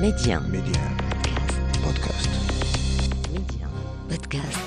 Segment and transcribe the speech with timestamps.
[0.00, 0.40] Média.
[0.50, 0.80] Média.
[1.82, 2.28] Podcast.
[3.32, 3.66] Média.
[4.08, 4.58] Podcast.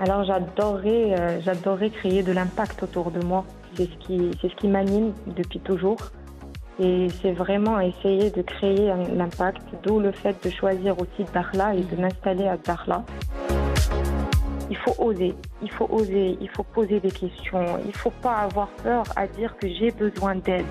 [0.00, 3.44] Alors j'adorais, euh, j'adorais créer de l'impact autour de moi.
[3.76, 5.98] C'est ce qui, c'est ce qui m'anime depuis toujours.
[6.80, 11.74] Et c'est vraiment essayer de créer un- l'impact, d'où le fait de choisir aussi Dakhla
[11.74, 13.04] et de m'installer à Dakhla.
[14.70, 18.68] Il faut oser, il faut oser, il faut poser des questions, il faut pas avoir
[18.82, 20.66] peur à dire que j'ai besoin d'aide.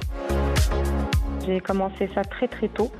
[1.46, 2.91] J'ai commencé ça très très tôt,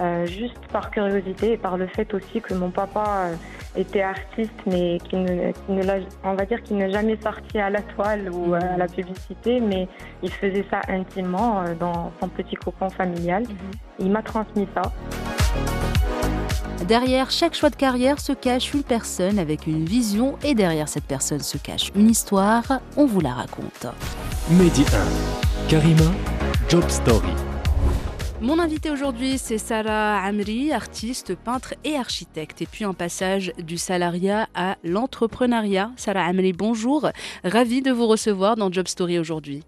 [0.00, 3.34] euh, juste par curiosité et par le fait aussi que mon papa euh,
[3.76, 7.58] était artiste, mais qui ne, qui ne l'a- on va dire qu'il n'est jamais sorti
[7.58, 9.86] à la toile ou à la publicité, mais
[10.22, 13.44] il faisait ça intimement euh, dans son petit cocon familial.
[14.00, 14.82] Il m'a transmis ça.
[16.86, 21.04] Derrière chaque choix de carrière se cache une personne avec une vision et derrière cette
[21.04, 22.80] personne se cache une histoire.
[22.96, 23.86] On vous la raconte.
[24.50, 24.84] Mehdi
[25.66, 25.68] 1.
[25.68, 26.10] Karima,
[26.68, 27.32] Job Story.
[28.42, 32.60] Mon invité aujourd'hui, c'est Sarah Amri, artiste, peintre et architecte.
[32.60, 35.92] Et puis un passage du salariat à l'entrepreneuriat.
[35.96, 37.08] Sarah Amri, bonjour.
[37.42, 39.62] Ravie de vous recevoir dans Job Story aujourd'hui.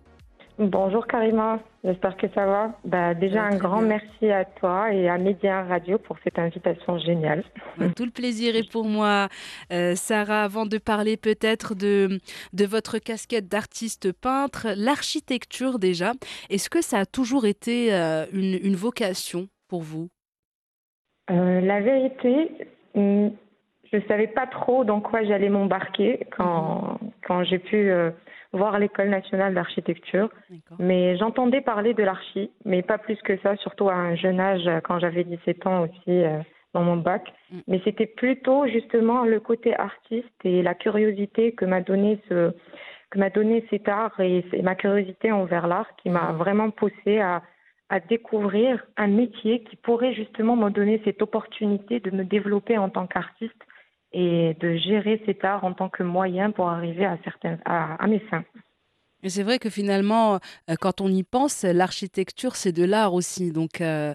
[0.58, 2.72] Bonjour Karima, j'espère que ça va.
[2.84, 3.98] Bah, déjà un grand bien.
[3.98, 7.44] merci à toi et à Média Radio pour cette invitation géniale.
[7.96, 9.28] Tout le plaisir est pour moi.
[9.72, 12.18] Euh, Sarah, avant de parler peut-être de,
[12.52, 16.12] de votre casquette d'artiste peintre, l'architecture déjà,
[16.50, 20.08] est-ce que ça a toujours été euh, une, une vocation pour vous?
[21.30, 22.50] Euh, la vérité,
[22.94, 23.32] hum,
[23.92, 28.10] je ne savais pas trop dans quoi j'allais m'embarquer quand, quand j'ai pu euh,
[28.52, 30.30] voir l'École nationale d'architecture.
[30.78, 34.66] Mais j'entendais parler de l'archi, mais pas plus que ça, surtout à un jeune âge,
[34.66, 36.38] euh, quand j'avais 17 ans aussi, euh,
[36.72, 37.32] dans mon bac.
[37.50, 37.58] Mm.
[37.69, 42.52] Mais c'était plutôt justement le côté artiste et la curiosité que m'a donné ce
[43.10, 46.36] que m'a donné cet art et, et ma curiosité envers l'art qui m'a Mm.
[46.36, 47.42] vraiment poussé à,
[47.88, 52.88] à découvrir un métier qui pourrait justement me donner cette opportunité de me développer en
[52.88, 53.66] tant qu'artiste
[54.19, 58.06] et de gérer cet art en tant que moyen pour arriver à certains à, à
[58.06, 58.44] mes fins.
[59.22, 60.34] Et c'est vrai que finalement,
[60.71, 63.53] euh, quand on y pense, l'architecture, c'est de l'art aussi.
[63.53, 64.15] Donc euh,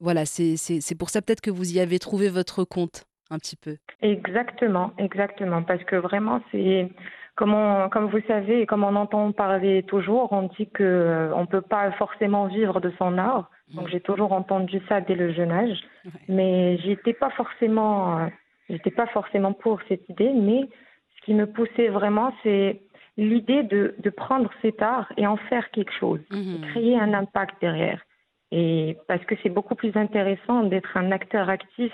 [0.00, 3.76] voilà, c'est pour ça peut-être que vous y avez trouvé votre compte un petit peu.
[4.02, 6.88] Exactement, exactement, parce que vraiment c'est
[7.34, 11.34] comme on, comme vous savez et comme on entend parler toujours, on dit que euh,
[11.34, 13.50] on peut pas forcément vivre de son art.
[13.74, 16.10] Donc j'ai toujours entendu ça dès le jeune âge, Ouais.
[16.28, 18.26] mais j'étais pas forcément, euh,
[18.68, 20.68] j'étais pas forcément pour cette idée, mais
[21.16, 22.82] ce qui me poussait vraiment, c'est
[23.16, 26.60] l'idée de, de prendre cet art et en faire quelque chose, Mhm.
[26.70, 28.02] créer un impact derrière.
[28.50, 31.92] Et parce que c'est beaucoup plus intéressant d'être un acteur actif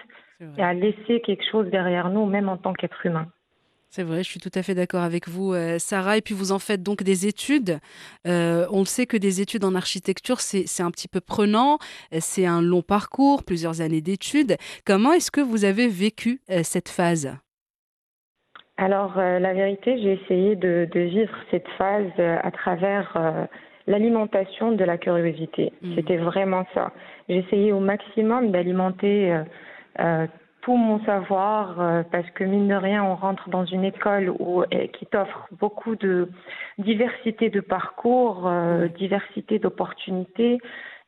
[0.57, 3.27] et à laisser quelque chose derrière nous, même en tant qu'être humain.
[3.91, 6.19] C'est vrai, je suis tout à fait d'accord avec vous, euh, Sarah.
[6.19, 7.79] Et puis vous en faites donc des études.
[8.27, 11.79] Euh, on le sait que des études en architecture, c'est un petit peu prenant.
[12.13, 14.57] Euh, C'est un long parcours, plusieurs années d'études.
[14.85, 17.35] Comment est-ce que vous avez vécu euh, cette phase?
[18.77, 23.49] Alors, la vérité, j'ai essayé de, de vivre cette phase à travers
[23.89, 25.73] l'alimentation de la curiosité.
[25.83, 25.97] Mhm.
[25.97, 26.93] C'était vraiment ça.
[27.29, 29.37] J'essayais au maximum d'alimenter
[30.63, 34.63] tout mon savoir euh, parce que mine de rien, on rentre dans une école où,
[34.63, 36.29] euh, qui t'offre beaucoup de
[36.79, 40.59] diversité de parcours, euh, diversité d'opportunités.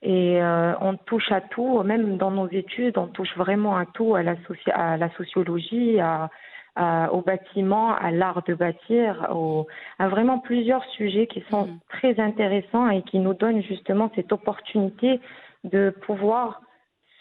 [0.02, 4.14] Et euh, on touche à tout, même dans nos études, on touche vraiment à tout,
[4.14, 6.30] à la, soci- à la sociologie, à,
[6.76, 9.66] à- au bâtiment, à l'art de bâtir, au-
[9.98, 11.78] à vraiment plusieurs sujets qui sont Mhm.
[11.90, 15.20] très intéressants et qui nous donnent justement cette opportunité
[15.64, 16.62] de pouvoir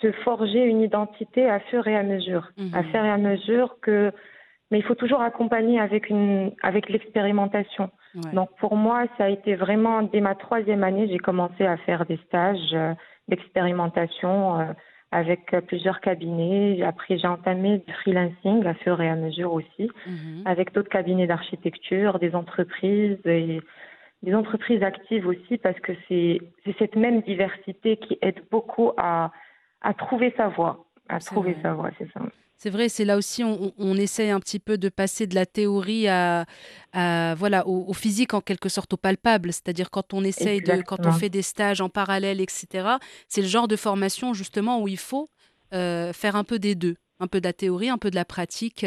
[0.02, 2.72] se forger une identité à fur et à mesure, Mhm.
[2.74, 4.12] à fur et à mesure que,
[4.72, 7.90] mais il faut toujours accompagner avec une, avec l'expérimentation.
[8.16, 8.32] Ouais.
[8.34, 12.06] Donc pour moi, ça a été vraiment dès ma troisième année, j'ai commencé à faire
[12.06, 12.94] des stages euh,
[13.28, 14.66] d'expérimentation euh,
[15.12, 16.82] avec euh, plusieurs cabinets.
[16.84, 20.44] Après, j'ai entamé du freelancing à fur et à mesure aussi, Mhm.
[20.46, 23.60] avec d'autres cabinets d'architecture, des entreprises et
[24.22, 26.40] des entreprises actives aussi, parce que c'est
[26.78, 29.32] cette même diversité qui aide beaucoup à,
[29.82, 30.86] à trouver sa voie.
[31.08, 31.62] À C'est trouver vrai.
[31.64, 32.20] sa voie, c'est ça.
[32.62, 35.46] C'est vrai, c'est là aussi on, on- essaye un petit peu de passer de la
[35.46, 36.46] théorie à,
[36.92, 39.54] à- voilà au, au physique en quelque sorte au palpable.
[39.54, 42.98] C'est-à-dire quand on essaye de quand on fait des stages en parallèle, etc.
[43.30, 45.30] C'est le genre de formation justement où il faut
[45.74, 46.96] euh, faire un peu des deux.
[47.20, 48.86] Un peu de la théorie, un peu de la pratique.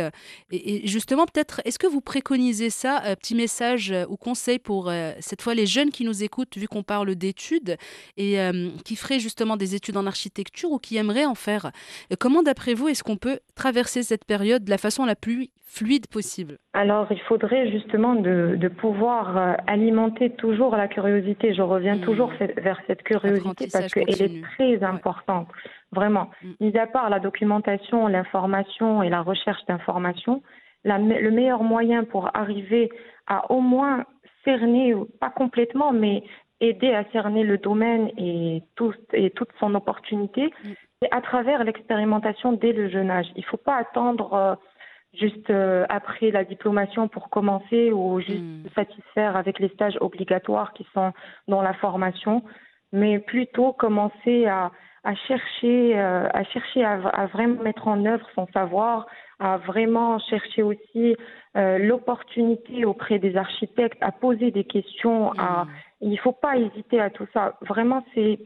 [0.50, 4.90] Et, justement, peut-être, est-ce que vous préconisez ça, petit message ou conseil pour
[5.20, 7.76] cette fois les jeunes qui nous écoutent, vu qu'on parle d'études
[8.16, 8.38] et
[8.84, 11.70] qui feraient justement des études en architecture ou qui aimeraient en faire
[12.18, 16.06] Comment, d'après vous, est-ce qu'on peut traverser cette période de la façon la plus fluide
[16.06, 16.58] possible?
[16.74, 21.54] Alors, il faudrait justement de, pouvoir euh, alimenter toujours la curiosité.
[21.54, 22.00] Je reviens mmh.
[22.02, 25.48] toujours vers cette curiosité parce qu'elle est très importante,
[25.92, 26.30] vraiment.
[26.42, 26.50] Mmh.
[26.60, 30.42] Mis à part la documentation, l'information et la recherche d'informations,
[30.84, 32.90] le meilleur moyen pour arriver
[33.26, 34.04] à au moins
[34.44, 36.24] cerner, pas complètement, mais
[36.60, 40.68] aider à cerner le domaine et, tout, et toute son opportunité, mmh.
[41.00, 43.26] c'est à travers l'expérimentation dès le jeune âge.
[43.36, 44.54] Il ne faut pas attendre euh,
[45.14, 48.64] juste euh, après la diplomation pour commencer ou juste hmm.
[48.74, 51.12] satisfaire avec les stages obligatoires qui sont
[51.48, 52.42] dans la formation,
[52.92, 54.70] mais plutôt commencer à,
[55.04, 59.06] à chercher, euh, à, chercher à, vraiment mettre en œuvre son savoir,
[59.40, 61.16] à vraiment chercher aussi
[61.56, 65.32] euh, l'opportunité auprès des architectes, à poser des questions.
[65.32, 65.68] À, hmm.
[66.02, 67.58] il ne faut pas hésiter à tout ça.
[67.62, 68.38] Vraiment, c'est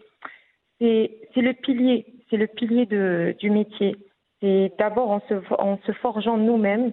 [0.81, 3.97] le pilier, c'est le pilier de, du métier.
[4.41, 6.93] C'est d'abord en se, en se forgeant nous-mêmes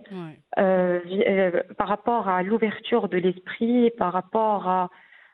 [0.57, 4.89] euh, euh, par rapport à l'ouverture de l'esprit, par rapport à,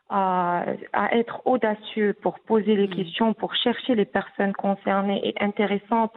[0.09, 2.95] à, à, être audacieux pour poser les mm.
[2.95, 6.13] questions, pour chercher les personnes concernées et intéressantes,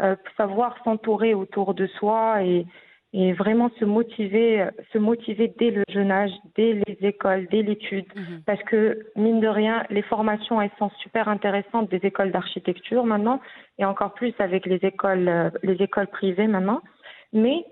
[0.00, 2.66] euh, savoir s'entourer autour de soi et,
[3.16, 8.06] et vraiment se motiver, se motiver dès le jeune âge, dès les écoles, dès l'étude,
[8.16, 8.42] mhm.
[8.44, 13.40] parce que mine de rien, les formations elles sont super intéressantes des écoles d'architecture maintenant,
[13.78, 16.80] et encore plus avec les écoles, euh, les écoles privées maintenant,
[17.32, 17.64] mais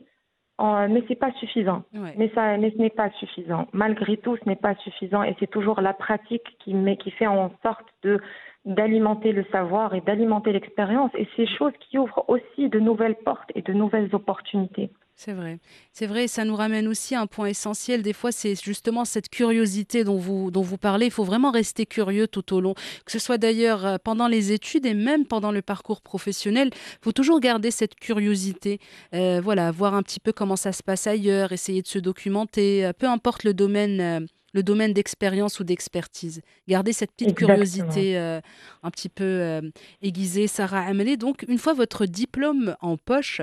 [0.62, 1.82] euh, mais c'est pas suffisant.
[1.92, 3.66] Mais ça, mais ce n'est pas suffisant.
[3.72, 7.26] Malgré tout, ce n'est pas suffisant, et c'est toujours la pratique qui met, qui fait
[7.26, 8.20] en sorte de
[8.64, 13.50] d'alimenter le savoir et d'alimenter l'expérience, et ces choses qui ouvrent aussi de nouvelles portes
[13.56, 14.90] et de nouvelles opportunités.
[15.14, 15.60] C'est vrai.
[15.92, 18.02] C'est vrai, ça nous ramène aussi à un point essentiel.
[18.02, 21.06] Des fois, c'est justement cette curiosité dont vous, dont vous parlez.
[21.06, 22.74] Il faut vraiment rester curieux tout au long.
[23.04, 27.04] Que ce soit d'ailleurs euh, pendant les études et même pendant le parcours professionnel, il
[27.04, 28.80] faut toujours garder cette curiosité.
[29.14, 32.84] Euh, voilà, voir un petit peu comment ça se passe ailleurs, essayer de se documenter,
[32.84, 34.26] euh, peu importe le domaine.
[34.52, 36.42] Le domaine d'expérience ou d'expertise.
[36.68, 39.60] Garder cette petite curiosité un petit peu
[40.02, 40.46] aiguisée.
[40.46, 43.40] Sarah Amelé, donc, une fois votre diplôme en poche,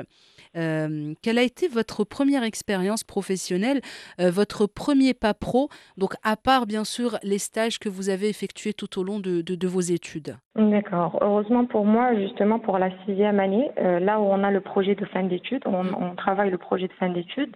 [0.55, 3.81] euh, quelle a été votre première expérience professionnelle,
[4.19, 8.29] euh, votre premier pas pro, donc à part bien sûr les stages que vous avez
[8.29, 10.35] effectués tout au long de, vos études?
[10.55, 11.19] D'accord.
[11.21, 14.95] Heureusement pour moi, justement pour la sixième année, euh, là où on a le projet
[14.95, 16.15] de fin d'études, on, mm.
[16.17, 17.55] travaille le projet de fin d'études,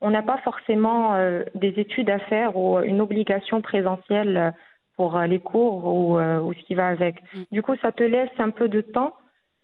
[0.00, 1.14] on n'a pas forcément
[1.54, 4.54] des études à faire ou une obligation présentielle
[4.96, 7.16] pour les cours ou, ou, ce qui va avec.
[7.34, 7.42] Mm.
[7.52, 9.14] Du coup, ça te laisse un peu de temps.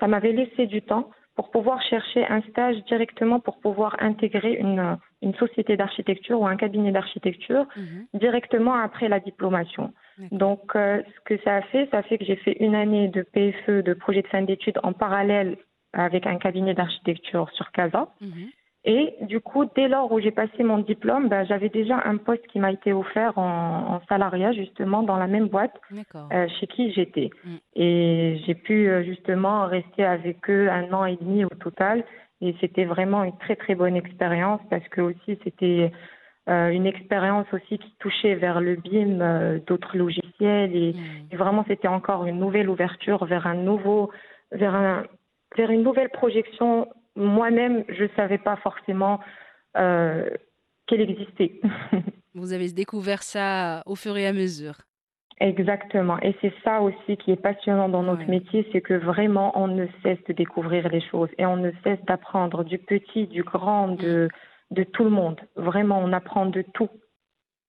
[0.00, 4.96] Ça m'avait laissé du temps pour pouvoir chercher un stage directement pour pouvoir intégrer une,
[5.22, 8.06] une société d'architecture ou un cabinet d'architecture mhm.
[8.14, 9.92] directement après la diplomation.
[10.32, 13.08] Donc, euh, ce que ça a fait, ça a fait que j'ai fait une année
[13.08, 15.58] de PFE, de projet de fin d'études en parallèle
[15.92, 18.08] avec un cabinet d'architecture sur Casa.
[18.22, 18.48] Mhm.
[18.88, 22.46] Et du coup, dès lors où j'ai passé mon diplôme, ben, j'avais déjà un poste
[22.46, 25.74] qui m'a été offert en, salariat, justement, dans la même boîte
[26.14, 27.30] euh, chez qui j'étais.
[27.44, 27.54] Mm.
[27.74, 32.04] Et j'ai pu euh, justement rester avec eux un an et demi au total.
[32.40, 35.90] Et c'était vraiment une très, très bonne expérience parce que aussi, c'était
[36.48, 40.76] euh, une expérience aussi qui touchait vers le BIM d'autres logiciels.
[40.76, 41.32] Et, mm.
[41.32, 44.12] et vraiment, c'était encore une nouvelle ouverture vers un nouveau,
[44.52, 45.02] vers un,
[45.56, 46.86] vers une nouvelle projection
[47.16, 49.20] moi-même, je ne savais pas forcément
[49.76, 50.28] euh,
[50.86, 51.60] qu'elle existait.
[52.34, 54.76] Vous avez découvert ça au fur et à mesure.
[55.38, 56.18] Exactement.
[56.20, 59.86] Et c'est ça aussi qui est passionnant dans notre métier, c'est que vraiment, on ne
[60.02, 64.28] cesse de découvrir les choses et on ne cesse d'apprendre du petit, du grand, de,
[64.70, 64.74] mm.
[64.74, 65.38] de tout le monde.
[65.56, 66.88] Vraiment, on apprend de tout.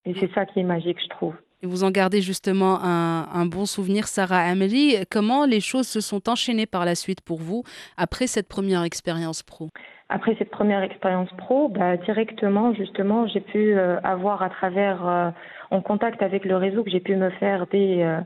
[0.06, 1.36] Et c'est ça qui est magique, je trouve.
[1.64, 4.96] Et vous en gardez justement un, bon souvenir, Sarah Amelie.
[5.10, 7.64] Comment les choses se sont enchaînées par la suite pour vous
[7.98, 9.70] après cette première expérience pro?
[10.10, 15.30] Après cette première expérience pro, bah, directement, justement, j'ai pu euh, avoir à travers, euh,
[15.72, 18.22] en contact avec le réseau que j'ai pu me faire dès, euh,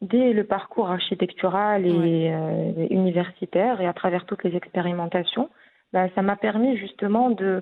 [0.00, 2.32] dès le parcours architectural et
[2.90, 5.50] universitaire et à travers toutes les expérimentations,
[5.92, 7.60] bah, ça m'a permis justement de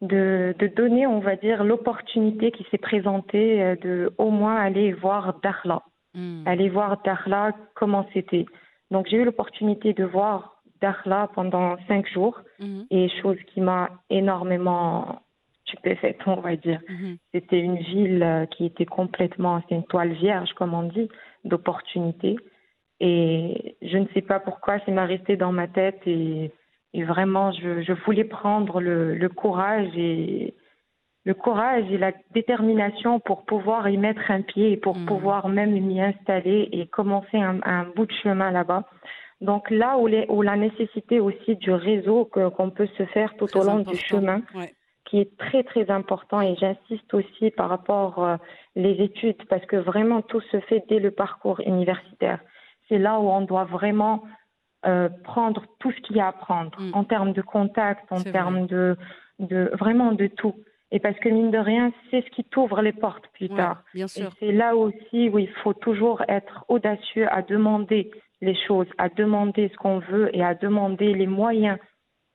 [0.00, 4.92] de, de donner, on va dire, l'opportunité qui s'est présentée euh, de au moins aller
[4.92, 5.82] voir Dakhla,
[6.14, 6.44] hmm.
[6.46, 8.46] aller voir Dakhla comment c'était.
[8.90, 12.82] Donc j'ai eu l'opportunité de voir Dakhla pendant cinq jours hmm.
[12.90, 15.20] et chose qui m'a énormément
[15.66, 16.80] stupéfaite, on va dire.
[16.88, 17.14] Hmm.
[17.32, 21.10] C'était une ville euh, qui était complètement, c'est une toile vierge comme on dit,
[21.44, 22.36] d'opportunités.
[23.00, 26.52] Et je ne sais pas pourquoi, ça m'a resté dans ma tête et
[26.94, 30.54] Et vraiment, je, je voulais prendre le, le courage et
[31.24, 35.06] le courage et la détermination pour pouvoir y mettre un pied et pour Mhm.
[35.06, 38.84] pouvoir même m'y installer et commencer un, un bout de chemin là-bas.
[39.40, 43.46] Donc là où, les, où la nécessité aussi du réseau qu'on peut se faire tout
[43.46, 43.92] Très au long important.
[43.92, 44.74] du chemin, Ouais.
[45.04, 48.36] qui est très très important et j'insiste aussi par rapport euh,
[48.74, 52.40] les études parce que vraiment tout se fait dès le parcours universitaire.
[52.88, 54.22] C'est là où on doit vraiment
[54.86, 56.94] euh, prendre tout ce qu'il y a à prendre Mm.
[56.94, 58.96] en termes de contact, en termes de,
[59.38, 60.54] de vraiment de tout.
[60.92, 63.82] Et parce que mine de rien, c'est ce qui t'ouvre les portes plus Ouais, tard.
[63.94, 64.30] bien Et sûr.
[64.40, 68.10] c'est là aussi où il faut toujours être audacieux à demander
[68.40, 71.78] les choses, à demander ce qu'on veut et à demander les moyens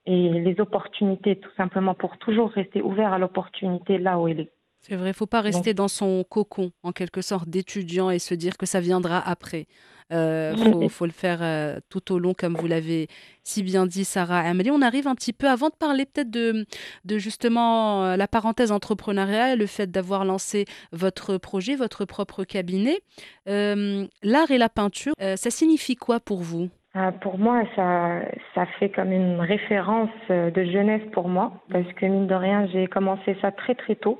[0.05, 4.51] et les opportunités, tout simplement, pour toujours rester ouvert à l'opportunité là où elle est.
[4.81, 8.55] C'est vrai, faut pas rester dans son cocon, en quelque sorte, d'étudiant et se dire
[8.55, 9.65] que ça viendra après.
[10.11, 13.07] Euh, faut, faut le faire euh, tout au long, comme vous l'avez
[13.43, 14.71] si bien dit, Sarah Amélie.
[14.71, 16.65] On arrive un petit peu, avant de parler peut-être de,
[17.05, 22.99] de justement euh, la parenthèse entrepreneuriale, le fait d'avoir lancé votre projet, votre propre cabinet.
[23.47, 26.69] L'art et la peinture, ça signifie quoi pour vous?
[26.95, 28.21] Euh, pour moi, ça,
[28.53, 32.87] ça fait comme une référence de jeunesse pour moi, parce que mine de rien, j'ai
[32.87, 34.19] commencé ça très très tôt,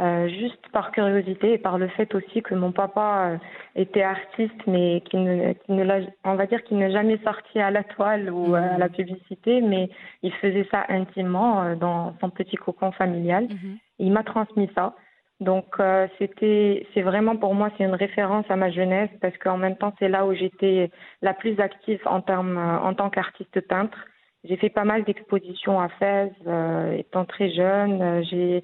[0.00, 3.38] euh, juste par curiosité et par le fait aussi que mon papa euh,
[3.74, 7.58] était artiste, mais qui ne, qui ne l'a, on va dire qu'il n'est jamais sorti
[7.60, 9.88] à la toile ou euh, à la publicité, mais
[10.22, 13.44] il faisait ça intimement dans son petit cocon familial.
[13.44, 13.78] Mhm.
[13.98, 14.94] Il m'a transmis ça.
[15.40, 19.58] Donc euh, c'était c'est vraiment pour moi c'est une référence à ma jeunesse parce qu'en
[19.58, 23.98] même temps c'est là où j'étais la plus active en termes en tant qu'artiste peintre.
[24.44, 28.24] J'ai fait pas mal d'expositions à Fès euh, étant très jeune.
[28.24, 28.62] J'ai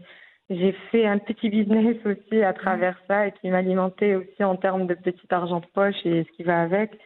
[0.51, 4.87] j'ai fait un petit business aussi à travers ça et qui m'alimentait aussi en termes
[4.87, 6.99] de petit argent de poche et ce qui va avec.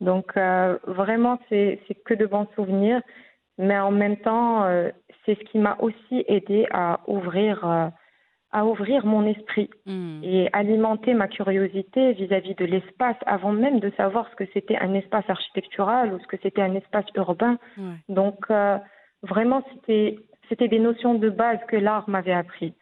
[0.00, 3.00] Donc euh, vraiment c'est que de bons souvenirs,
[3.58, 4.90] mais en même temps euh,
[5.24, 7.88] c'est ce qui m'a aussi aidé à ouvrir euh,
[8.54, 10.20] à ouvrir mon esprit Mm.
[10.22, 14.92] et alimenter ma curiosité vis-à-vis de l'espace avant même de savoir ce que c'était un
[14.94, 17.58] espace architectural ou ce que c'était un espace urbain.
[18.08, 18.46] Donc
[19.22, 20.18] vraiment c'était
[20.48, 22.74] c'était des notions de base que l'art m'avait appris.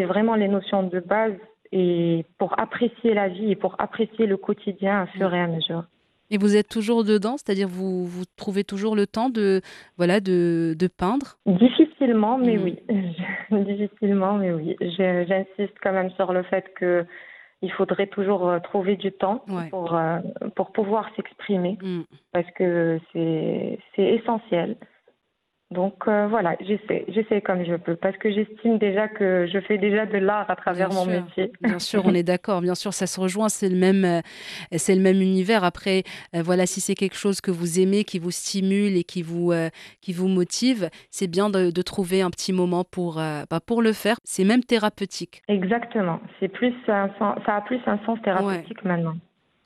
[0.00, 1.34] C'est vraiment les notions de base
[1.72, 5.84] et pour apprécier la vie et pour apprécier le quotidien à fur et à mesure.
[6.30, 9.60] Et vous êtes toujours dedans, c'est-à-dire vous, vous trouvez toujours le temps de,
[9.98, 11.36] voilà, de, de peindre?
[11.46, 12.78] Difficilement, mais oui.
[13.50, 14.74] Difficilement, mais oui.
[14.80, 17.04] J'insiste quand même sur le fait que
[17.60, 19.68] il faudrait toujours euh, trouver du temps Ouais.
[19.68, 20.16] pour, euh,
[20.56, 22.00] pour pouvoir s'exprimer Mm.
[22.32, 24.76] parce que c'est c'est essentiel.
[25.70, 29.78] Donc euh, voilà, j'essaie, j'essaie comme je peux parce que j'estime déjà que je fais
[29.78, 31.12] déjà de l'art à travers Bien mon sûr.
[31.24, 31.52] métier.
[31.60, 32.60] Bien sûr, on est d'accord.
[32.60, 33.48] Bien sûr, ça se rejoint.
[33.48, 34.20] C'est le même, euh,
[34.76, 35.62] c'est le même univers.
[35.62, 36.02] Après,
[36.34, 39.52] euh, voilà, si c'est quelque chose que vous aimez, qui vous stimule et qui vous,
[40.00, 43.92] qui vous motive, c'est bien de, de trouver un petit moment pour, bah, pour le
[43.92, 44.16] faire.
[44.24, 45.42] C'est même thérapeutique.
[45.46, 46.18] Exactement.
[46.40, 49.14] C'est plus un sens- ça a plus un sens thérapeutique maintenant.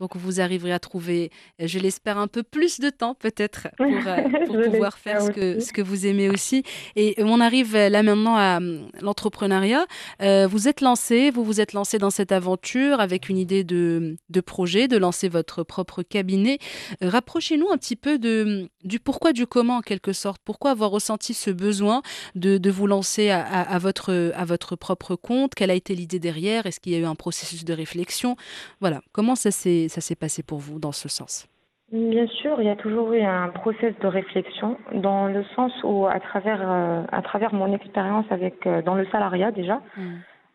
[0.01, 3.87] Donc, vous arriverez à trouver, euh, je l'espère, un peu plus de temps peut-être pour,
[3.87, 5.67] euh, pour pouvoir faire ce que, aussi.
[5.69, 6.63] ce que vous aimez aussi.
[6.97, 9.87] Et on arrive euh, là maintenant à hum, l'entrepreneuriat.
[10.21, 14.17] Euh, vous êtes lancé, vous vous êtes lancé dans cette aventure avec une idée de,
[14.31, 16.59] de projet, de lancer votre propre cabinet.
[17.03, 20.41] Euh, Rapprochez-nous un petit peu de, du pourquoi, du comment en quelque sorte.
[20.45, 22.03] Pourquoi avoir ressenti ce besoin
[22.35, 25.55] de, de vous lancer à, à- à votre, à votre propre compte?
[25.55, 26.67] Quelle a été l'idée derrière?
[26.67, 28.37] Est-ce qu'il y a eu un processus de réflexion?
[28.81, 31.49] Voilà, comment ça s'est s'est passé pour vous dans ce sens?
[31.93, 36.07] Bien sûr, il y a toujours eu un process de réflexion dans le sens où,
[36.07, 39.81] à travers, euh, à travers mon expérience avec euh, dans le salariat déjà,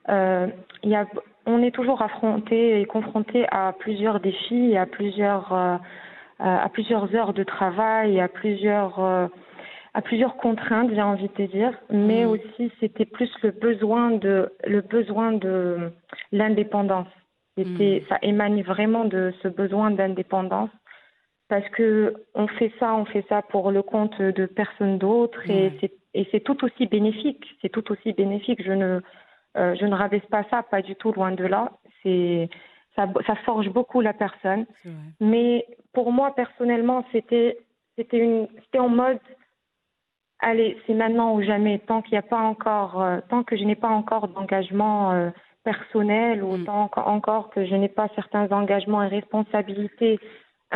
[0.09, 0.47] euh,
[0.83, 1.05] il y a,
[1.45, 5.77] on est toujours affronté et confronté à plusieurs défis, à plusieurs, euh,
[6.39, 9.27] à plusieurs heures de travail, à plusieurs, euh,
[9.93, 11.73] à plusieurs contraintes, j'ai envie de dire.
[11.89, 12.31] Mais Mhm.
[12.31, 15.91] aussi, c'était plus le besoin de, le besoin de
[16.31, 17.07] l'indépendance.
[17.63, 20.69] C'était, ça émane vraiment de ce besoin d'indépendance
[21.49, 25.71] parce que on fait ça, on fait ça pour le compte de personne d'autre et
[25.81, 27.45] c'est et c'est tout aussi bénéfique.
[27.61, 28.63] C'est tout aussi bénéfique.
[28.63, 29.01] Je ne
[29.57, 31.71] euh, je ne rabaisse pas ça, pas du tout, loin de là.
[32.01, 32.49] C'est
[32.95, 34.65] ça, ça forge beaucoup la personne.
[35.19, 37.57] Mais pour moi personnellement, c'était
[37.97, 39.19] c'était une c'était en mode
[40.39, 41.79] allez, c'est maintenant ou jamais.
[41.79, 45.29] Tant qu'il n'y a pas encore, euh, tant que je n'ai pas encore d'engagement euh,
[45.71, 46.63] personnel Mm.
[46.65, 50.15] tant qu'en- encore que je n'ai pas certains engagements et responsabilités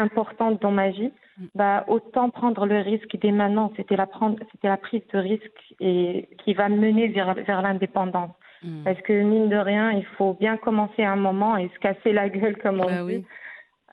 [0.06, 1.46] importantes dans ma vie, Mm.
[1.60, 3.68] bah autant prendre le risque dès maintenant.
[3.78, 8.32] C'était la prendre, c'était la prise de risque et qui va mener vers vers l'indépendance.
[8.64, 8.84] Mm.
[8.86, 12.12] Parce que mine de rien, il faut bien commencer à un moment et se casser
[12.22, 13.18] la gueule comme on Bah dit.
[13.20, 13.26] oui,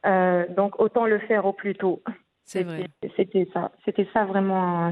[0.07, 1.97] Euh, donc autant le faire au plus tôt.
[2.51, 2.79] c'est vrai.
[3.03, 3.63] C'était- C'était ça.
[3.85, 4.91] C'était ça vraiment euh,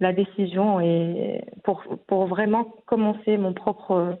[0.00, 1.78] la décision et pour,
[2.08, 4.18] pour vraiment commencer mon propre,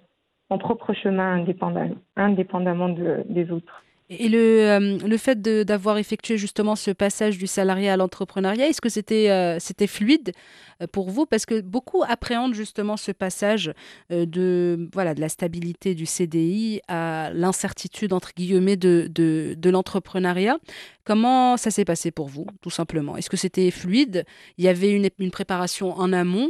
[0.50, 3.82] mon propre chemin indépendant, indépendamment de, des autres.
[4.10, 8.80] Et le, euh, le fait d'avoir effectué justement ce passage du salarié à l'entrepreneuriat, est-ce
[8.80, 10.32] que c'était euh, fluide
[10.80, 11.26] euh, pour vous?
[11.26, 13.70] Parce que beaucoup appréhendent justement ce passage
[14.08, 20.56] de, voilà, de la stabilité du CDI à l'incertitude, entre guillemets, de, de, de l'entrepreneuriat.
[21.04, 23.18] Comment ça s'est passé pour vous, tout simplement?
[23.18, 24.24] Est-ce que c'était fluide?
[24.56, 26.48] Il y avait une, une préparation en amont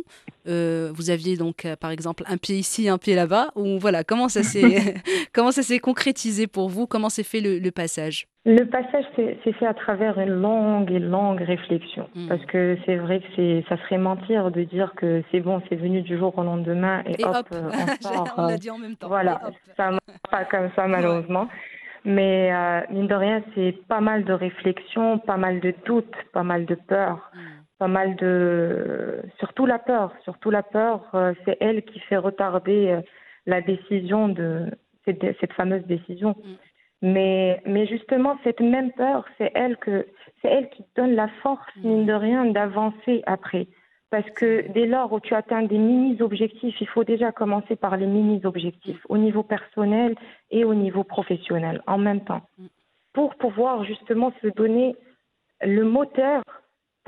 [0.48, 4.42] Vous aviez donc, par exemple, un pied ici, un pied là-bas Ou voilà, comment ça
[4.42, 4.94] s'est
[5.32, 6.86] comment ça s'est concrétisé pour vous?
[6.86, 8.26] Comment s'est fait le le, passage?
[8.44, 12.08] Le passage s'est fait à travers une longue et longue réflexion.
[12.14, 12.28] Hmm.
[12.28, 16.02] Parce que c'est vrai que ça serait mentir de dire que c'est bon, c'est venu
[16.02, 17.70] du jour au lendemain et, hop, euh,
[18.02, 18.34] on sort.
[18.36, 19.08] on l'a dit en même temps.
[19.08, 19.40] Voilà,
[19.76, 19.98] ça ne
[20.30, 21.48] pas comme ça malheureusement.
[22.04, 26.44] Mais euh, mine de rien, c'est pas mal de réflexion, pas mal de doutes, pas
[26.44, 27.38] mal de peur, hmm.
[27.78, 29.22] Pas mal de...
[29.38, 30.12] Surtout la peur.
[30.24, 33.00] Surtout la peur, euh, c'est elle qui fait retarder
[33.46, 34.66] la décision de
[35.04, 36.30] cette, fameuse décision.
[36.30, 36.54] Hmm.
[37.00, 40.06] Mais, mais justement, cette même peur, c'est elle, que,
[40.42, 43.68] c'est elle qui donne la force, mine de rien, d'avancer après.
[44.10, 48.06] Parce que dès lors où tu atteins des mini-objectifs, il faut déjà commencer par les
[48.06, 50.14] mini-objectifs, au niveau personnel
[50.50, 52.42] et au niveau professionnel, en même temps.
[53.12, 54.96] Pour pouvoir justement se donner
[55.60, 56.42] le moteur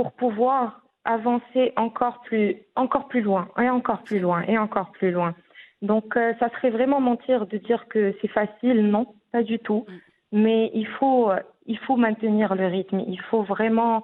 [0.01, 5.11] pour pouvoir avancer encore plus, encore plus loin, et encore plus loin, et encore plus
[5.11, 5.35] loin.
[5.83, 9.85] Donc, euh, ça serait vraiment mentir de dire que c'est facile, non pas du tout.
[9.87, 9.93] Mm.
[10.33, 11.31] Mais il faut,
[11.67, 13.01] il faut maintenir le rythme.
[13.07, 14.03] Il faut vraiment.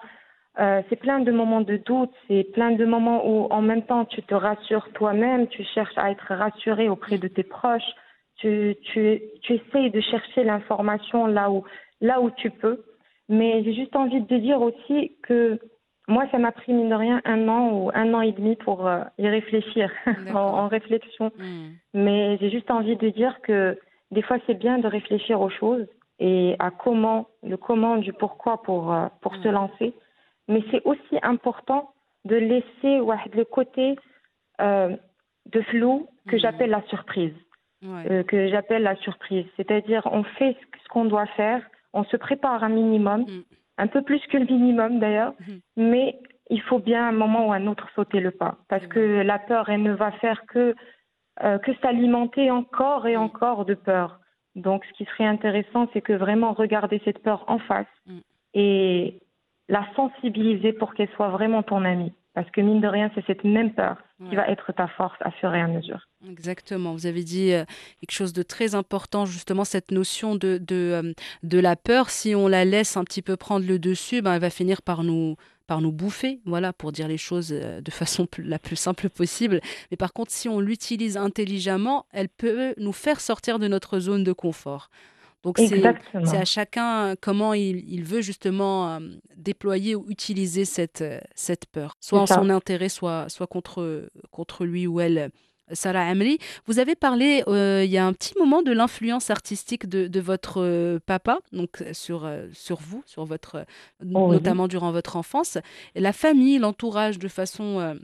[0.59, 4.05] Euh, c'est plein de moments de doute, c'est plein de moments où en même temps
[4.05, 7.93] tu te rassures toi-même, tu cherches à être rassuré auprès de tes proches,
[8.37, 11.65] tu, tu, tu essayes de chercher l'information là où,
[12.03, 12.85] là où tu peux.
[13.29, 15.59] Mais j'ai juste envie de dire aussi que
[16.09, 18.87] moi, ça m'a pris, mine de rien, un an ou un an et demi pour
[18.87, 19.91] euh, y réfléchir,
[20.35, 21.33] en, réflexion.
[21.37, 21.69] Mm.
[21.95, 23.79] Mais j'ai juste envie de dire que
[24.13, 25.87] des fois, c'est bien de réfléchir aux choses
[26.21, 29.95] et à comment, le comment, du pourquoi pour, euh, pour se lancer.
[30.49, 31.93] Mais c'est aussi important
[32.25, 33.01] de laisser
[33.35, 33.97] le côté
[34.61, 34.97] euh,
[35.47, 37.35] de flou que j'appelle la surprise.
[37.83, 39.47] Que j'appelle la surprise.
[39.57, 43.27] C'est-à-dire, on fait ce qu'on doit faire, on se prépare un minimum.
[43.78, 45.61] Un peu plus que le minimum d'ailleurs, mm-hmm.
[45.76, 46.18] mais
[46.49, 48.57] il faut bien à un moment ou à un autre sauter le pas.
[48.68, 50.74] Parce que la peur, elle ne va faire que
[51.42, 54.20] euh, que s'alimenter encore et encore de peur.
[54.55, 58.18] Donc, ce qui serait intéressant, c'est que vraiment regarder cette peur en face mm.
[58.55, 59.20] et
[59.68, 62.14] la sensibiliser pour qu'elle soit vraiment ton amie.
[62.35, 63.96] Parce que mine de rien, c'est cette même peur
[64.29, 66.07] qui va être ta force à fur et à mesure.
[66.29, 66.93] Exactement.
[66.93, 67.65] Vous avez dit euh,
[68.01, 71.12] quelque chose de très important, justement, cette notion de, de, euh,
[71.43, 72.11] de, la peur.
[72.11, 75.05] Si on la laisse un petit peu prendre le dessus, ben, elle va finir par
[75.05, 75.37] nous,
[75.67, 79.61] par nous bouffer, voilà, pour dire les choses euh, de façon la plus simple possible.
[79.91, 84.25] Mais par contre, si on l'utilise intelligemment, elle peut nous faire sortir de notre zone
[84.25, 84.91] de confort.
[85.43, 88.99] Donc c'est à chacun comment il, veut justement euh,
[89.37, 91.05] déployer ou utiliser cette,
[91.37, 95.31] cette peur, soit en son intérêt, soit, soit contre, contre lui ou elle.
[95.72, 99.88] Sarah Amri, vous avez parlé euh, il y a un petit moment de l'influence artistique
[99.88, 103.64] de, votre euh, papa, donc euh, sur, sur vous, sur votre,
[104.14, 105.59] oh notamment durant votre enfance.
[105.94, 107.96] la famille, l'entourage de façon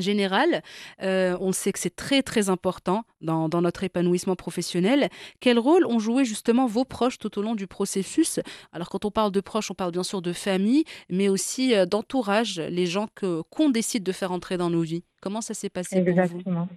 [0.00, 0.62] générale,
[1.00, 5.08] on sait que c'est très très important dans, notre épanouissement professionnel.
[5.40, 8.40] Quel rôle ont joué justement vos proches tout au long du processus?
[8.72, 12.58] Alors quand on parle de proches, on parle bien sûr de famille, mais aussi d'entourage,
[12.58, 15.04] les gens qu'on décide de faire entrer dans nos vies.
[15.20, 16.68] Comment ça s'est passé Exactement.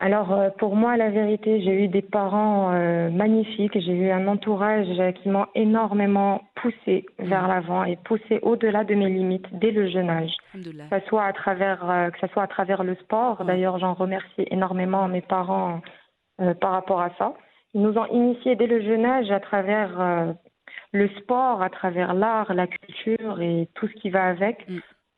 [0.00, 4.28] Alors euh, pour moi, la vérité, j'ai eu des parents euh, magnifiques, j'ai eu un
[4.28, 9.88] entourage qui m'ont énormément poussé vers l'avant et poussé au-delà de mes limites dès le
[9.88, 10.30] jeune âge.
[10.52, 13.44] Que ça soit à travers, euh, que ça soit à travers le sport.
[13.44, 15.80] D'ailleurs, j'en remercie énormément mes parents
[16.60, 17.34] par rapport à ça.
[17.74, 20.36] Ils nous ont initiés dès le jeune âge à travers
[20.92, 24.64] le sport, à travers l'art, la culture et tout ce qui va avec.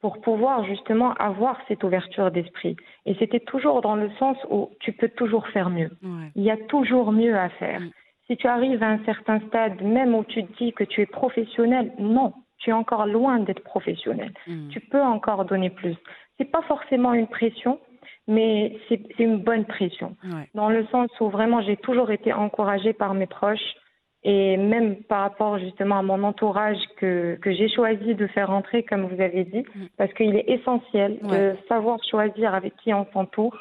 [0.00, 2.76] Pour pouvoir justement avoir cette ouverture d'esprit.
[3.04, 5.90] Et c'était toujours dans le sens où tu peux toujours faire mieux.
[6.34, 7.80] Il y a toujours mieux à faire.
[7.80, 7.90] Mm.
[8.26, 11.06] Si tu arrives à un certain stade, même où tu te dis que tu es
[11.06, 14.32] professionnel, non, tu es encore loin d'être professionnel.
[14.46, 14.68] Mm.
[14.68, 15.96] Tu peux encore donner plus.
[16.38, 17.78] C'est pas forcément une pression,
[18.26, 20.16] mais c'est une bonne pression.
[20.54, 23.74] Dans le sens où vraiment j'ai toujours été encouragée par mes proches
[24.22, 28.82] et même par rapport justement à mon entourage que, que j'ai choisi de faire entrer,
[28.82, 29.86] comme vous avez dit, mm.
[29.96, 33.56] parce qu'il est essentiel de savoir choisir avec qui on s'entoure.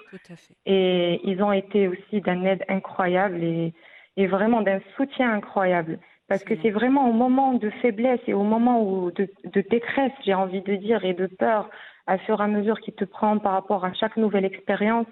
[0.65, 3.73] Et ils ont été aussi d'un aide incroyable et,
[4.17, 5.97] et vraiment d'un soutien incroyable.
[6.27, 10.11] Parce que c'est vraiment au moment de faiblesse et au moment où de, de détresse,
[10.25, 11.69] j'ai envie de dire, et de peur,
[12.05, 15.07] à fur et à mesure qu'il te prend par rapport à chaque nouvelle expérience,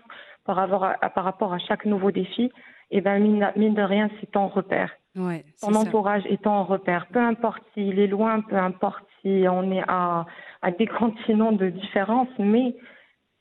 [0.46, 2.52] par rapport à, par rapport à chaque nouveau défi,
[2.90, 4.92] et eh ben mine, mine de rien, c'est ton repère.
[5.18, 7.08] Ouais, ton entourage est ton repère.
[7.08, 10.26] Peu importe s'il est loin, peu importe si on est à,
[10.62, 12.76] à des continents de différence, mais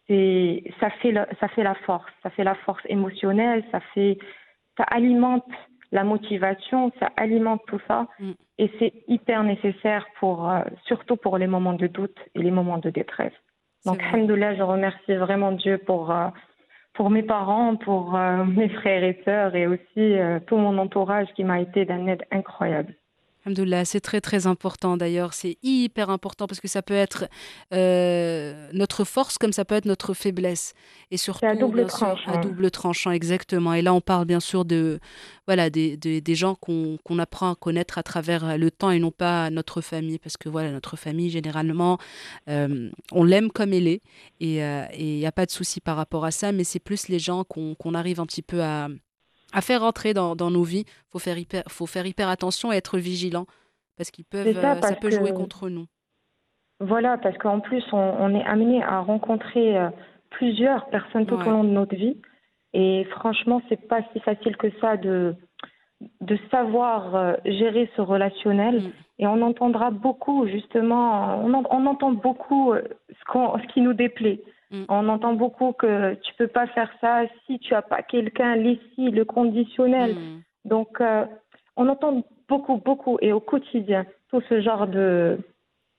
[0.09, 4.19] c'est ça fait la, ça fait la force, ça fait la force émotionnelle, ça fait
[4.77, 5.45] ça alimente
[5.93, 8.33] la motivation, ça alimente tout ça mm.
[8.59, 12.79] et c'est hyper nécessaire pour euh, surtout pour les moments de doute et les moments
[12.79, 13.33] de détresse.
[13.85, 16.29] Donc alhamdoulilah, je remercie vraiment Dieu pour euh,
[16.97, 20.15] pour mes parents, pour euh, mes frères et sœurs et aussi
[20.47, 22.95] tout mon entourage qui m'a été d'un aide incroyable
[23.85, 27.27] c'est très très important d'ailleurs, c'est hyper important parce que ça peut être
[27.73, 30.75] euh, notre force comme ça peut être notre faiblesse.
[31.11, 32.33] Et surtout, à double tranchant.
[32.33, 33.75] à double tranchant, exactement.
[33.75, 34.99] Et là, on parle bien sûr de
[35.47, 39.49] voilà des, des, gens qu'on apprend à connaître à travers le temps et non pas
[39.51, 41.99] notre famille parce que voilà notre famille généralement
[42.49, 44.03] euh, on l'aime comme elle est
[44.41, 47.09] et il euh, n'y a pas de souci par rapport à ça, mais c'est plus
[47.09, 48.89] les gens qu'on arrive un petit peu à
[49.57, 50.85] à faire rentrer dans, nos vies.
[50.87, 53.47] Il faut faire, hyper, faut faire hyper attention et être vigilant
[53.97, 55.87] parce qu'ils peuvent, ça, euh, peut jouer contre nous.
[56.79, 59.89] Voilà, parce qu'en plus, on, est amené à rencontrer euh,
[60.29, 62.19] plusieurs personnes tout au long de notre vie.
[62.75, 65.35] Et franchement, c'est pas si facile que ça de,
[66.21, 68.83] de savoir euh, gérer ce relationnel.
[68.83, 68.93] Mm.
[69.21, 74.43] Et on entendra beaucoup, justement, on, on entend beaucoup ce, ce qui nous déplaît.
[74.71, 74.85] Mm.
[74.89, 79.11] On entend beaucoup que tu peux pas faire ça si tu as pas quelqu'un, l'ici,
[79.11, 80.15] le conditionnel.
[80.15, 80.43] Mm.
[80.65, 81.25] Donc, euh,
[81.77, 85.39] on entend beaucoup, beaucoup et au quotidien tout ce genre de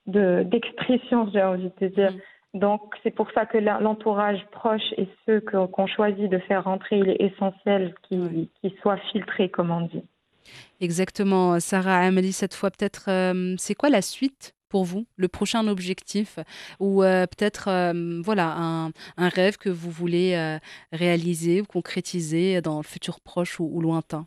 [0.06, 2.14] d'expression, j'ai envie de dire.
[2.14, 2.60] Mm.
[2.60, 7.10] Donc, c'est pour ça que l'entourage proche et ceux qu'on choisit de faire rentrer, il
[7.10, 8.48] est essentiel qu'ils
[8.82, 10.04] soient filtrés, comme on dit.
[10.80, 11.60] Exactement.
[11.60, 16.40] Sarah Amélie, cette fois, peut-être, euh, c'est quoi la suite pour vous, le prochain objectif
[16.80, 20.58] ou euh, peut-être euh, voilà un, un, rêve que vous voulez euh,
[20.92, 24.26] réaliser ou concrétiser dans le futur proche ou, lointain?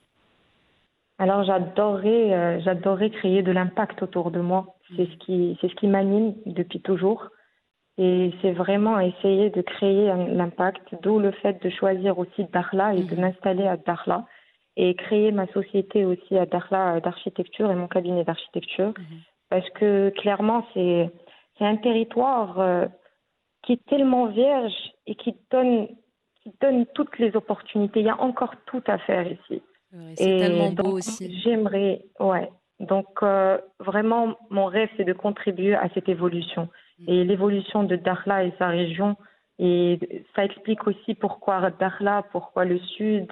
[1.19, 4.77] Alors j'adorerais j'adorerais créer de l'impact autour de moi.
[4.97, 7.29] C'est ce qui c'est ce qui m'anime depuis toujours
[7.99, 13.03] et c'est vraiment essayer de créer l'impact, d'où le fait de choisir aussi Darla et
[13.03, 14.25] de mmh m'installer à Darla
[14.77, 18.95] et créer ma société aussi à Darla d'architecture et mon cabinet d'architecture.
[18.97, 21.11] Mmh parce que clairement, c'est
[21.61, 22.87] un territoire euh,
[23.63, 25.89] qui est tellement vierge et qui donne,
[26.43, 28.01] qui donne toutes les opportunités.
[28.01, 29.61] Il y a encore tout à faire ici.
[30.15, 31.41] c'est tellement beau aussi.
[31.43, 32.51] J'aimerais, ouais.
[32.79, 36.69] Donc, euh, vraiment, mon rêve, c'est de contribuer à cette évolution.
[37.01, 37.05] Mm.
[37.09, 39.17] Et l'évolution de Dakhla et sa région.
[39.59, 39.99] Et
[40.35, 43.29] ça explique aussi pourquoi Dakhla, pourquoi le Sud,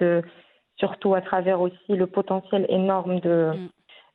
[0.77, 3.69] surtout à travers aussi le potentiel énorme de, mm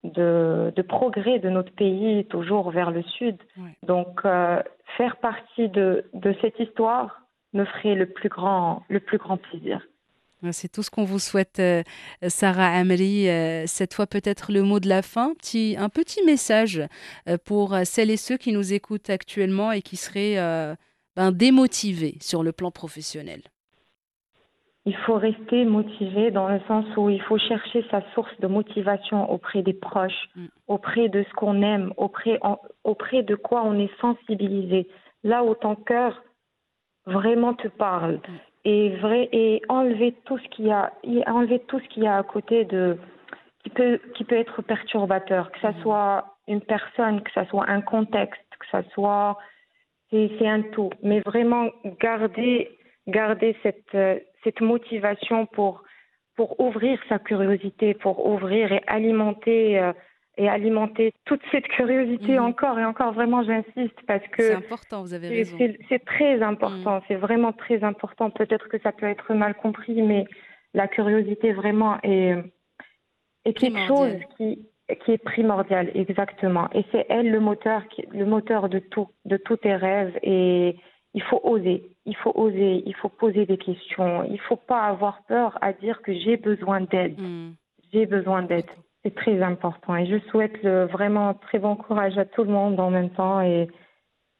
[0.03, 3.37] de, progrès de notre pays toujours vers le sud.
[3.83, 4.61] Donc, euh,
[4.97, 6.05] faire partie de,
[6.41, 7.21] cette histoire
[7.53, 9.81] me ferait le plus grand, le plus grand plaisir.
[10.51, 11.83] C'est tout ce qu'on vous souhaite, euh,
[12.27, 13.29] Sarah Amri.
[13.29, 16.81] Euh, cette fois, peut-être le mot de la fin, petit, un petit message
[17.45, 20.35] pour celles et ceux qui nous écoutent actuellement et qui seraient
[21.15, 23.41] ben, démotivés sur le plan professionnel
[24.85, 29.31] il faut rester motivé dans le sens où il faut chercher sa source de motivation
[29.31, 30.45] auprès des proches, mm.
[30.67, 32.39] auprès de ce qu'on aime, auprès,
[32.83, 34.87] auprès de quoi on est sensibilisé,
[35.23, 36.21] là où ton cœur
[37.05, 38.15] vraiment te parle.
[38.15, 38.39] Mm.
[38.65, 40.91] Et, vrai, et enlever tout ce qu'il y a,
[41.27, 42.97] enlever tout ce qu'il y a à côté de
[43.63, 45.81] qui peut, qui peut être perturbateur, que ce mm.
[45.81, 49.37] soit une personne, que ce soit un contexte, que ce soit
[50.11, 51.69] c'est un tout, mais vraiment
[51.99, 52.69] garder
[53.07, 53.95] garder cette
[54.43, 55.83] cette motivation pour,
[56.35, 59.93] pour ouvrir sa curiosité, pour ouvrir et alimenter, euh,
[60.37, 62.45] et alimenter toute cette curiosité mhm.
[62.45, 63.13] encore et encore.
[63.13, 64.43] Vraiment, j'insiste parce que.
[64.43, 65.57] C'est important, vous avez raison.
[65.89, 67.01] C'est très important, mhm.
[67.07, 68.29] c'est vraiment très important.
[68.29, 70.25] Peut-être que ça peut être mal compris, mais
[70.73, 72.35] la curiosité vraiment est,
[73.45, 74.67] est quelque chose qui,
[75.05, 76.67] qui est primordial, exactement.
[76.73, 80.17] Et c'est elle le moteur, qui, le moteur de tout, de tous tes rêves.
[80.23, 80.77] Et
[81.13, 84.81] il faut oser, il faut oser, il faut poser des questions, il ne faut pas
[84.81, 87.19] avoir peur à dire que j'ai besoin d'aide.
[87.19, 87.51] Hmm.
[87.91, 88.65] J'ai besoin d'aide.
[89.03, 92.79] C'est très important et je souhaite le, vraiment très bon courage à tout le monde
[92.79, 93.67] en même temps et,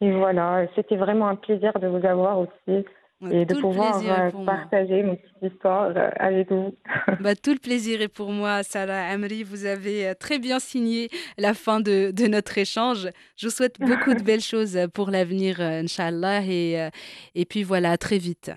[0.01, 2.85] et voilà, c'était vraiment un plaisir de vous avoir aussi
[3.31, 6.75] et de pouvoir euh, partager mon petite histoire euh, avec vous.
[7.19, 9.43] Bah, tout le plaisir est pour moi, Salah Amri.
[9.43, 13.09] Vous avez euh, très bien signé la fin de, de notre échange.
[13.37, 16.41] Je vous souhaite beaucoup de belles choses pour l'avenir, Inch'Allah.
[16.45, 16.89] Et,
[17.35, 18.51] et puis voilà, à très vite.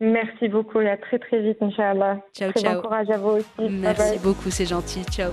[0.00, 2.20] Merci beaucoup et à très très vite, Inch'Allah.
[2.32, 2.74] Ciao, très ciao.
[2.76, 3.68] Bon courage à vous aussi.
[3.68, 5.02] Merci beaucoup, c'est gentil.
[5.04, 5.32] Ciao.